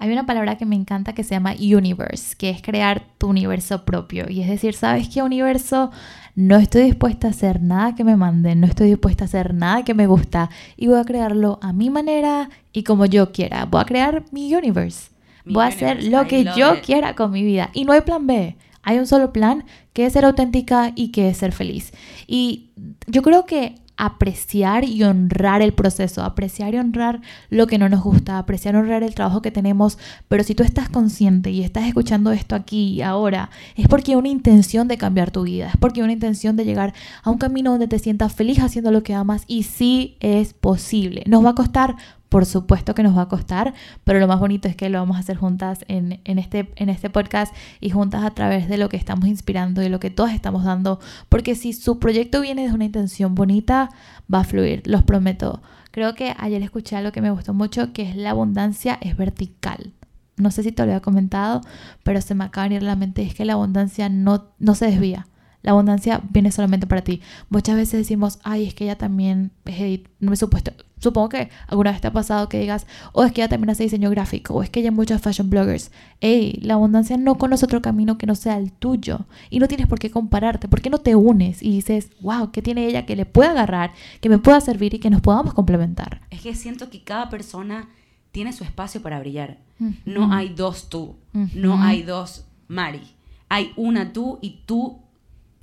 [0.00, 3.84] Hay una palabra que me encanta que se llama universe, que es crear tu universo
[3.84, 4.30] propio.
[4.30, 5.90] Y es decir, ¿sabes qué universo?
[6.34, 9.84] No estoy dispuesta a hacer nada que me manden, no estoy dispuesta a hacer nada
[9.84, 13.66] que me gusta y voy a crearlo a mi manera y como yo quiera.
[13.66, 15.10] Voy a crear mi universe.
[15.44, 16.82] Mi voy a hacer lo I que yo it.
[16.82, 17.68] quiera con mi vida.
[17.74, 18.56] Y no hay plan B.
[18.82, 21.92] Hay un solo plan que es ser auténtica y que es ser feliz.
[22.26, 22.70] Y
[23.06, 28.02] yo creo que apreciar y honrar el proceso, apreciar y honrar lo que no nos
[28.02, 31.84] gusta, apreciar y honrar el trabajo que tenemos, pero si tú estás consciente y estás
[31.84, 35.76] escuchando esto aquí y ahora, es porque hay una intención de cambiar tu vida, es
[35.76, 39.02] porque hay una intención de llegar a un camino donde te sientas feliz haciendo lo
[39.02, 41.22] que amas y sí es posible.
[41.26, 41.96] Nos va a costar
[42.30, 45.16] por supuesto que nos va a costar, pero lo más bonito es que lo vamos
[45.16, 48.88] a hacer juntas en, en este, en este podcast y juntas a través de lo
[48.88, 52.72] que estamos inspirando y lo que todas estamos dando, porque si su proyecto viene de
[52.72, 53.90] una intención bonita,
[54.32, 55.60] va a fluir, los prometo.
[55.90, 59.92] Creo que ayer escuché algo que me gustó mucho, que es la abundancia es vertical.
[60.36, 61.62] No sé si te lo había comentado,
[62.04, 64.76] pero se me acaba de venir a la mente, es que la abundancia no, no
[64.76, 65.26] se desvía.
[65.62, 67.20] La abundancia viene solamente para ti.
[67.50, 70.72] Muchas veces decimos, ay, es que ella también es edit- no me supuesto.
[70.98, 73.82] Supongo que alguna vez te ha pasado que digas, o es que ella también hace
[73.84, 75.90] diseño gráfico, o es que ella hay muchos fashion bloggers.
[76.20, 79.20] Ey, la abundancia no conoce otro camino que no sea el tuyo.
[79.48, 80.68] Y no tienes por qué compararte.
[80.68, 83.92] ¿Por qué no te unes y dices, wow, ¿qué tiene ella que le pueda agarrar,
[84.20, 86.20] que me pueda servir y que nos podamos complementar?
[86.30, 87.88] Es que siento que cada persona
[88.32, 89.58] tiene su espacio para brillar.
[90.04, 91.16] No hay dos tú,
[91.54, 93.00] no hay dos Mari.
[93.48, 94.98] Hay una tú y tú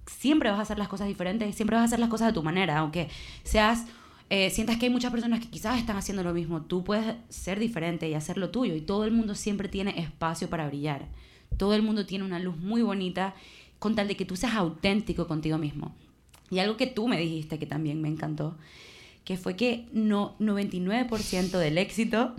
[0.08, 2.43] siempre vas a hacer las cosas diferentes, siempre vas a hacer las cosas de tu
[2.43, 3.10] manera, aunque
[3.43, 3.86] seas,
[4.30, 7.60] eh, sientas que hay muchas personas que quizás están haciendo lo mismo, tú puedes ser
[7.60, 11.08] diferente y hacer lo tuyo y todo el mundo siempre tiene espacio para brillar.
[11.58, 13.36] Todo el mundo tiene una luz muy bonita
[13.80, 15.96] con tal de que tú seas auténtico contigo mismo.
[16.50, 18.58] Y algo que tú me dijiste que también me encantó,
[19.24, 22.34] que fue que no, 99% del éxito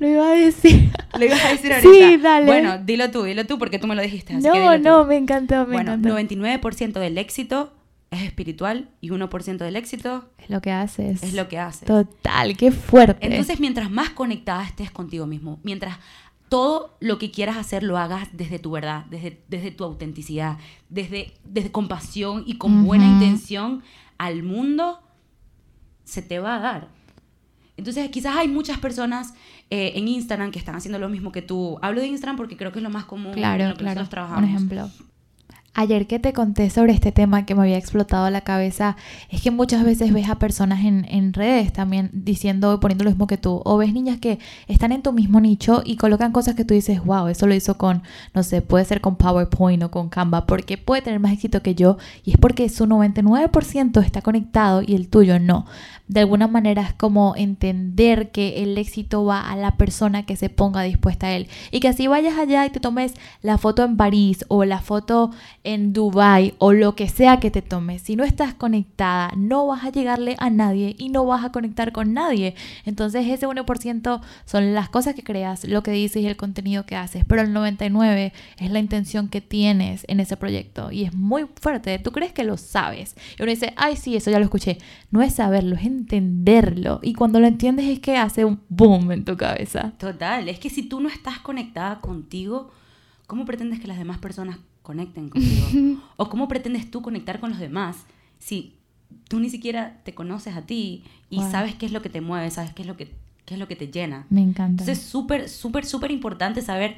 [0.00, 0.90] Lo iba a decir.
[1.18, 2.22] lo ibas a decir Sí, ahorita.
[2.22, 2.46] dale.
[2.46, 4.32] Bueno, dilo tú, dilo tú porque tú me lo dijiste.
[4.34, 4.82] Así que No, dilo tú.
[4.82, 6.18] no, me encantó, me bueno, encantó.
[6.18, 7.72] 99% del éxito
[8.10, 11.22] es espiritual y 1% del éxito Es lo que haces.
[11.22, 11.84] es lo que haces.
[11.86, 13.24] Total, qué fuerte.
[13.24, 15.96] Entonces, mientras más conectada estés contigo mismo, mientras
[16.48, 20.58] todo lo que quieras hacer lo hagas desde tu verdad, desde, desde tu autenticidad,
[20.88, 23.84] desde, desde compasión y con buena intención
[24.18, 25.00] al mundo,
[26.02, 26.88] se te va a dar.
[27.76, 29.34] Entonces, quizás hay muchas personas
[29.70, 31.78] eh, en Instagram que están haciendo lo mismo que tú.
[31.82, 34.00] Hablo de Instagram porque creo que es lo más común en Claro, lo que claro.
[34.00, 34.50] nosotros Un trabajamos.
[34.50, 34.90] ejemplo.
[35.72, 38.96] Ayer que te conté sobre este tema que me había explotado la cabeza,
[39.30, 43.28] es que muchas veces ves a personas en, en redes también diciendo, poniendo lo mismo
[43.28, 46.64] que tú, o ves niñas que están en tu mismo nicho y colocan cosas que
[46.64, 48.02] tú dices, wow, eso lo hizo con,
[48.34, 51.76] no sé, puede ser con PowerPoint o con Canva, porque puede tener más éxito que
[51.76, 55.66] yo, y es porque su 99% está conectado y el tuyo no.
[56.10, 60.48] De alguna manera es como entender que el éxito va a la persona que se
[60.48, 61.46] ponga dispuesta a él.
[61.70, 65.30] Y que así vayas allá y te tomes la foto en París o la foto
[65.62, 68.02] en Dubai o lo que sea que te tomes.
[68.02, 71.92] Si no estás conectada, no vas a llegarle a nadie y no vas a conectar
[71.92, 72.56] con nadie.
[72.84, 76.96] Entonces ese 1% son las cosas que creas, lo que dices y el contenido que
[76.96, 77.24] haces.
[77.24, 80.90] Pero el 99% es la intención que tienes en ese proyecto.
[80.90, 82.00] Y es muy fuerte.
[82.00, 83.14] Tú crees que lo sabes.
[83.38, 84.78] Y uno dice, ay, sí, eso ya lo escuché.
[85.12, 87.00] No es saberlo, es entenderlo.
[87.02, 89.92] Y cuando lo entiendes es que hace un boom en tu cabeza.
[89.98, 92.70] Total, es que si tú no estás conectada contigo,
[93.26, 96.00] ¿cómo pretendes que las demás personas conecten contigo?
[96.16, 98.04] ¿O cómo pretendes tú conectar con los demás
[98.38, 98.76] si
[99.28, 102.50] tú ni siquiera te conoces a ti y sabes qué es lo que te mueve,
[102.50, 103.12] sabes qué es lo que,
[103.44, 104.26] qué es lo que te llena?
[104.30, 104.82] Me encanta.
[104.82, 106.96] Entonces es súper, súper, súper importante saber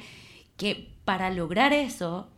[0.57, 2.29] que para lograr eso,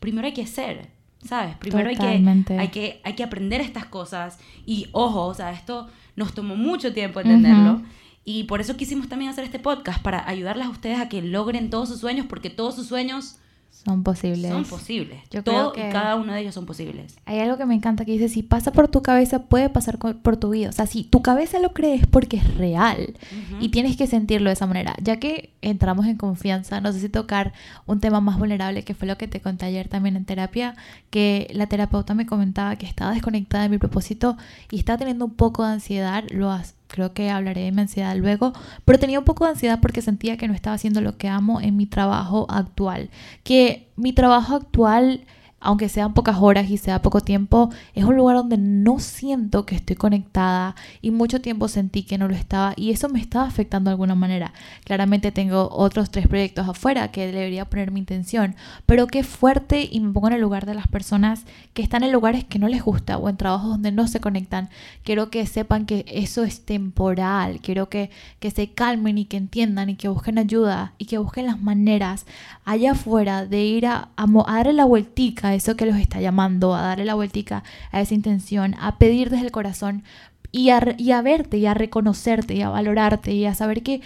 [0.00, 0.95] primero hay que ser.
[1.26, 1.56] ¿Sabes?
[1.56, 5.88] Primero hay que, hay que, hay, que, aprender estas cosas y ojo, o sea, esto
[6.16, 7.82] nos tomó mucho tiempo entenderlo.
[8.24, 11.70] Y por eso quisimos también hacer este podcast, para ayudarles a ustedes a que logren
[11.70, 13.38] todos sus sueños, porque todos sus sueños
[13.86, 14.50] son posibles.
[14.50, 15.20] Son posibles.
[15.30, 17.16] Yo Todo creo que y cada uno de ellos son posibles.
[17.24, 20.36] Hay algo que me encanta que dice, si pasa por tu cabeza, puede pasar por
[20.38, 20.70] tu vida.
[20.70, 23.14] O sea, si tu cabeza lo crees porque es real
[23.60, 24.96] y tienes que sentirlo de esa manera.
[25.00, 27.52] Ya que entramos en confianza, no sé si tocar
[27.86, 30.74] un tema más vulnerable, que fue lo que te conté ayer también en terapia,
[31.10, 34.36] que la terapeuta me comentaba que estaba desconectada de mi propósito
[34.68, 36.24] y estaba teniendo un poco de ansiedad.
[36.30, 36.50] Lo,
[36.88, 38.52] creo que hablaré de mi ansiedad luego,
[38.84, 41.60] pero tenía un poco de ansiedad porque sentía que no estaba haciendo lo que amo
[41.60, 43.10] en mi trabajo actual,
[43.42, 45.26] que mi trabajo actual
[45.60, 49.74] aunque sean pocas horas y sea poco tiempo, es un lugar donde no siento que
[49.74, 53.88] estoy conectada y mucho tiempo sentí que no lo estaba y eso me estaba afectando
[53.88, 54.52] de alguna manera.
[54.84, 60.00] Claramente tengo otros tres proyectos afuera que debería poner mi intención, pero qué fuerte y
[60.00, 62.82] me pongo en el lugar de las personas que están en lugares que no les
[62.82, 64.68] gusta o en trabajos donde no se conectan.
[65.04, 69.88] Quiero que sepan que eso es temporal, quiero que, que se calmen y que entiendan
[69.88, 72.26] y que busquen ayuda y que busquen las maneras
[72.64, 76.20] allá afuera de ir a, a, a darle la vueltica a eso que los está
[76.20, 80.04] llamando, a darle la vueltica a esa intención, a pedir desde el corazón
[80.52, 84.00] y a, y a verte y a reconocerte y a valorarte y a saber que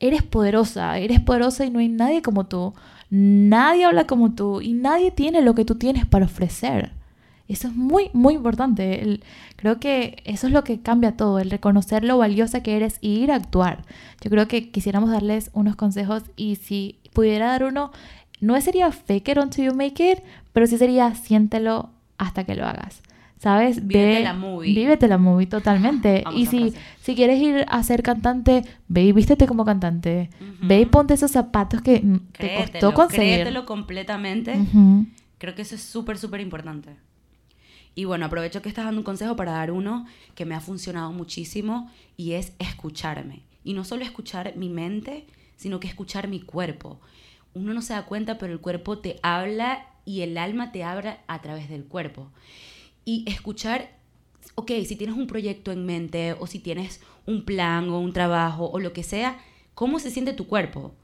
[0.00, 2.74] eres poderosa, eres poderosa y no hay nadie como tú.
[3.10, 6.92] Nadie habla como tú y nadie tiene lo que tú tienes para ofrecer.
[7.48, 9.20] Eso es muy, muy importante.
[9.56, 13.20] creo que eso es lo que cambia todo, el reconocer lo valiosa que eres y
[13.20, 13.84] ir a actuar.
[14.20, 17.90] Yo creo que quisiéramos darles unos consejos y si pudiera dar uno,
[18.40, 20.18] no sería fake it until you make it,
[20.58, 23.00] pero sí sería siéntelo hasta que lo hagas.
[23.38, 23.86] ¿Sabes?
[23.86, 24.74] Vívete la movie.
[24.74, 26.24] Vívete la movie totalmente.
[26.34, 30.30] y si, si quieres ir a ser cantante, ve y vístete como cantante.
[30.60, 32.02] Ve y ponte esos zapatos que
[32.36, 33.34] te costó conseguir.
[33.34, 34.58] Créetelo completamente.
[35.38, 36.96] Creo que eso es súper, súper importante.
[37.94, 41.12] Y bueno, aprovecho que estás dando un consejo para dar uno que me ha funcionado
[41.12, 43.42] muchísimo y es escucharme.
[43.62, 46.98] Y no solo escuchar mi mente, sino que escuchar mi cuerpo
[47.54, 51.18] uno no se da cuenta, pero el cuerpo te habla y el alma te habla
[51.26, 52.30] a través del cuerpo.
[53.04, 53.90] Y escuchar,
[54.54, 58.70] ok, si tienes un proyecto en mente o si tienes un plan o un trabajo
[58.70, 59.38] o lo que sea,
[59.74, 60.94] ¿cómo se siente tu cuerpo?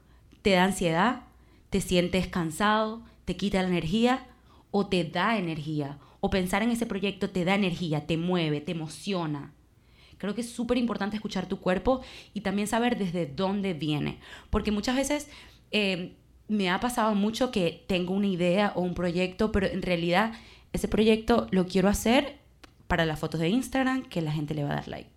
[0.41, 1.21] ¿Te da ansiedad?
[1.69, 3.03] ¿Te sientes cansado?
[3.25, 4.25] ¿Te quita la energía?
[4.71, 5.99] ¿O te da energía?
[6.19, 9.53] ¿O pensar en ese proyecto te da energía, te mueve, te emociona?
[10.17, 12.01] Creo que es súper importante escuchar tu cuerpo
[12.33, 14.17] y también saber desde dónde viene.
[14.49, 15.29] Porque muchas veces
[15.69, 16.15] eh,
[16.47, 20.33] me ha pasado mucho que tengo una idea o un proyecto, pero en realidad
[20.73, 22.37] ese proyecto lo quiero hacer
[22.87, 25.09] para las fotos de Instagram que la gente le va a dar like.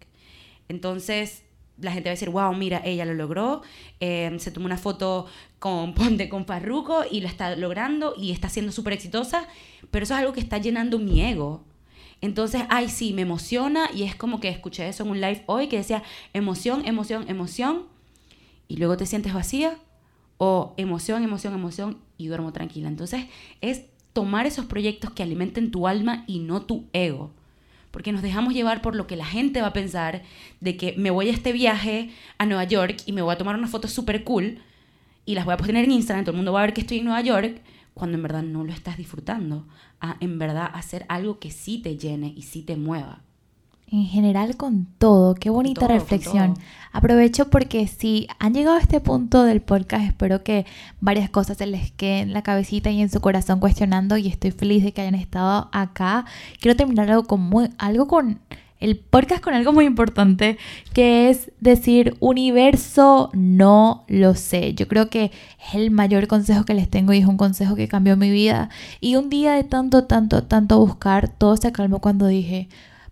[0.68, 1.42] Entonces
[1.80, 3.62] la gente va a decir, wow, mira, ella lo logró,
[4.00, 5.26] em, se tomó una foto
[5.58, 9.46] con Ponte con Parruco y lo está logrando y está siendo súper exitosa,
[9.90, 11.64] pero eso es algo que está llenando mi ego.
[12.20, 15.68] Entonces, ay, sí, me emociona y es como que escuché eso en un live hoy
[15.68, 17.84] que decía emoción, emoción, emoción
[18.66, 19.78] y luego te sientes vacía
[20.38, 22.88] o emoción, emoción, emoción y duermo tranquila.
[22.88, 23.26] Entonces
[23.60, 27.32] es tomar esos proyectos que alimenten tu alma y no tu ego.
[27.90, 30.22] Porque nos dejamos llevar por lo que la gente va a pensar
[30.60, 33.56] de que me voy a este viaje a Nueva York y me voy a tomar
[33.56, 34.58] unas fotos súper cool
[35.24, 36.98] y las voy a poner en Instagram, todo el mundo va a ver que estoy
[36.98, 37.60] en Nueva York,
[37.92, 39.66] cuando en verdad no lo estás disfrutando.
[40.00, 43.22] A en verdad hacer algo que sí te llene y sí te mueva
[43.90, 45.34] en general con todo.
[45.34, 46.54] Qué bonita reflexión.
[46.92, 50.66] Aprovecho porque si han llegado a este punto del podcast, espero que
[51.00, 54.50] varias cosas se les queden en la cabecita y en su corazón cuestionando y estoy
[54.50, 56.24] feliz de que hayan estado acá.
[56.60, 58.40] Quiero terminar algo con algo con
[58.80, 60.56] el podcast con algo muy importante
[60.92, 64.74] que es decir universo no lo sé.
[64.74, 65.32] Yo creo que
[65.68, 68.70] es el mayor consejo que les tengo y es un consejo que cambió mi vida
[69.00, 72.68] y un día de tanto tanto tanto buscar todo se calmó cuando dije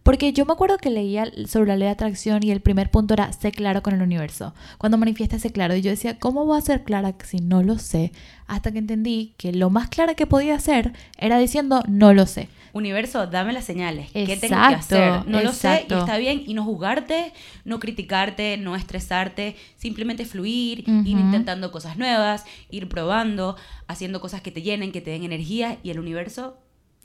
[0.07, 3.15] Porque yo me acuerdo que leía sobre la ley de atracción y el primer punto
[3.15, 4.55] era sé claro con el universo.
[4.79, 5.75] Cuando manifiesta sé claro.
[5.75, 8.13] Y yo decía, ¿cómo voy a ser clara si no lo sé?
[8.47, 12.49] Hasta que entendí que lo más clara que podía hacer era diciendo no lo sé.
[12.73, 14.13] Universo, dame las señales.
[14.13, 15.27] ¿Qué tengo que hacer?
[15.27, 16.41] No lo sé y está bien.
[16.47, 17.33] Y no juzgarte,
[17.65, 19.57] no criticarte, no estresarte.
[19.77, 23.57] Simplemente fluir, ir intentando cosas nuevas, ir probando,
[23.89, 25.79] haciendo cosas que te llenen, que te den energía.
[25.83, 26.59] Y el universo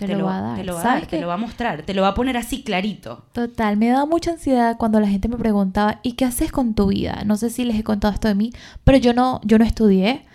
[0.07, 0.57] te, lo, va a dar.
[0.57, 2.37] Te lo va a dar, te lo va a mostrar, te lo va a poner
[2.37, 3.25] así clarito.
[3.33, 6.87] Total, me da mucha ansiedad cuando la gente me preguntaba, ¿y qué haces con tu
[6.87, 7.23] vida?
[7.25, 8.51] No sé si les he contado esto de mí,
[8.83, 10.25] pero yo no, yo no estudié.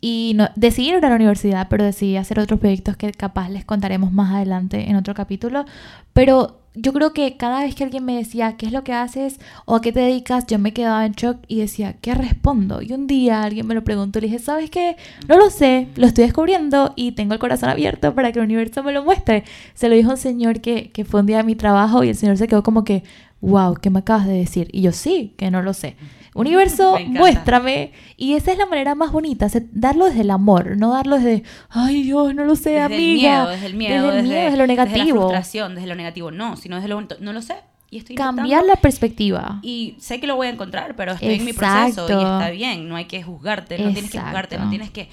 [0.00, 3.64] Y no, decidí ir a la universidad, pero decidí hacer otros proyectos que capaz les
[3.64, 5.64] contaremos más adelante en otro capítulo.
[6.12, 9.40] Pero yo creo que cada vez que alguien me decía, ¿qué es lo que haces?
[9.64, 10.46] o ¿a qué te dedicas?
[10.46, 12.82] Yo me quedaba en shock y decía, ¿qué respondo?
[12.82, 14.96] Y un día alguien me lo preguntó y le dije, ¿sabes qué?
[15.26, 18.82] No lo sé, lo estoy descubriendo y tengo el corazón abierto para que el universo
[18.82, 19.44] me lo muestre.
[19.74, 22.14] Se lo dijo un señor que, que fue un día de mi trabajo y el
[22.14, 23.02] señor se quedó como que,
[23.40, 24.68] wow, ¿qué me acabas de decir?
[24.72, 25.96] Y yo sí, que no lo sé.
[26.36, 27.92] Universo, muéstrame.
[28.16, 32.02] Y esa es la manera más bonita, darlo desde el amor, no darlo desde, ay
[32.02, 32.98] Dios, no lo sé, desde amiga.
[33.04, 34.96] El miedo, desde el miedo, desde, el miedo, desde, lo negativo.
[34.96, 36.30] Desde la frustración, desde lo negativo.
[36.30, 37.16] No, sino desde lo bonito.
[37.20, 37.56] No lo sé.
[37.90, 39.60] Y estoy Cambiar la perspectiva.
[39.62, 42.88] Y sé que lo voy a encontrar, pero estoy en mi proceso y está bien.
[42.88, 45.08] No hay que juzgarte, no tienes que juzgarte, no tienes que,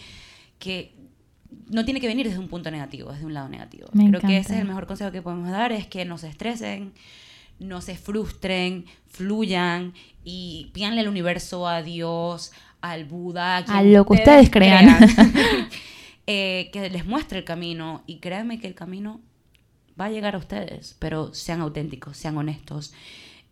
[0.60, 0.94] que
[1.70, 3.88] no tiene que venir desde un punto negativo, desde un lado negativo.
[3.92, 6.94] Creo que ese es el mejor consejo que podemos dar, es que no se estresen,
[7.60, 14.14] no se frustren, fluyan y pídanle al universo, a Dios, al Buda, a, lo que
[14.14, 14.88] ustedes, crean,
[16.28, 18.04] eh, que les muestre el camino.
[18.08, 19.22] Y créanme que el camino
[20.00, 22.94] va a llegar a ustedes, pero sean auténticos, sean honestos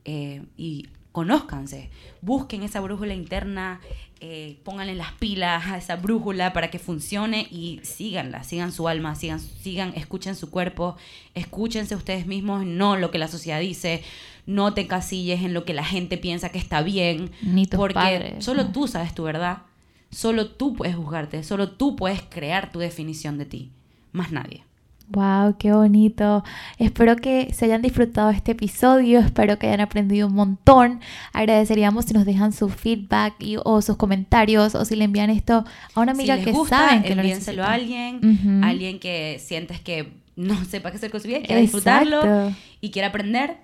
[0.06, 1.90] eh, y conózcanse,
[2.22, 3.82] busquen esa brújula interna,
[4.22, 9.16] eh, pónganle las pilas a esa brújula para que funcione y síganla, sigan su alma,
[9.16, 10.96] sigan, sigan, escuchen su cuerpo,
[11.34, 14.04] escúchense ustedes mismos, no lo que la sociedad dice,
[14.46, 18.68] no te casilles en lo que la gente piensa que está bien, Ni porque solo
[18.68, 19.64] tú sabes tu verdad,
[20.12, 23.72] solo tú puedes juzgarte, solo tú puedes crear tu definición de ti,
[24.12, 24.64] más nadie.
[25.12, 26.44] Wow, qué bonito.
[26.78, 31.02] Espero que se hayan disfrutado este episodio, espero que hayan aprendido un montón.
[31.34, 35.66] Agradeceríamos si nos dejan su feedback y, o sus comentarios o si le envían esto
[35.96, 40.92] a una amiga que saben que lo a alguien, alguien que sientes que no sepa
[40.92, 43.58] qué hacer con su vida, quiera disfrutarlo y quiera aprender.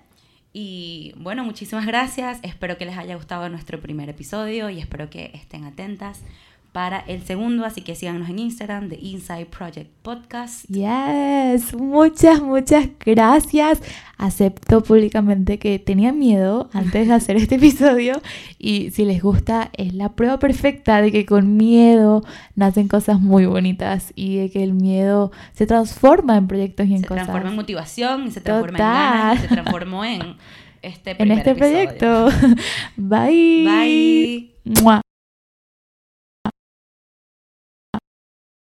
[0.52, 2.40] Y bueno, muchísimas gracias.
[2.42, 6.20] Espero que les haya gustado nuestro primer episodio y espero que estén atentas
[6.72, 10.64] para el segundo, así que síganos en Instagram de Inside Project Podcast.
[10.66, 13.82] Yes, muchas, muchas gracias.
[14.16, 18.20] Acepto públicamente que tenía miedo antes de hacer este episodio
[18.58, 22.22] y si les gusta es la prueba perfecta de que con miedo
[22.54, 27.02] nacen cosas muy bonitas y de que el miedo se transforma en proyectos y en
[27.02, 27.18] cosas.
[27.18, 30.36] Se transforma en motivación y se transforma en ganas y se transformó en
[30.82, 32.28] este En este proyecto.
[32.96, 34.50] Bye.
[34.64, 35.00] Bye.